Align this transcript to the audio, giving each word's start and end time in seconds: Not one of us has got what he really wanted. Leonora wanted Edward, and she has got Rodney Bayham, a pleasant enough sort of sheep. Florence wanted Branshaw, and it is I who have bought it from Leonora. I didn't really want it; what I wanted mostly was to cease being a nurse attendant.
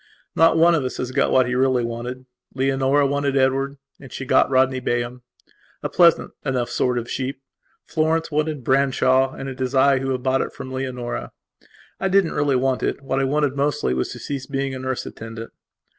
Not 0.35 0.57
one 0.57 0.73
of 0.73 0.83
us 0.83 0.97
has 0.97 1.11
got 1.11 1.29
what 1.31 1.45
he 1.45 1.53
really 1.53 1.83
wanted. 1.85 2.25
Leonora 2.55 3.05
wanted 3.05 3.37
Edward, 3.37 3.77
and 3.99 4.11
she 4.11 4.23
has 4.23 4.29
got 4.29 4.49
Rodney 4.49 4.79
Bayham, 4.79 5.21
a 5.83 5.89
pleasant 5.89 6.31
enough 6.43 6.71
sort 6.71 6.97
of 6.97 7.07
sheep. 7.07 7.39
Florence 7.85 8.31
wanted 8.31 8.63
Branshaw, 8.63 9.31
and 9.35 9.47
it 9.47 9.61
is 9.61 9.75
I 9.75 9.99
who 9.99 10.09
have 10.09 10.23
bought 10.23 10.41
it 10.41 10.53
from 10.53 10.73
Leonora. 10.73 11.33
I 11.99 12.07
didn't 12.07 12.33
really 12.33 12.55
want 12.55 12.81
it; 12.81 13.03
what 13.03 13.19
I 13.19 13.25
wanted 13.25 13.55
mostly 13.55 13.93
was 13.93 14.09
to 14.13 14.17
cease 14.19 14.47
being 14.47 14.73
a 14.73 14.79
nurse 14.79 15.05
attendant. 15.05 15.53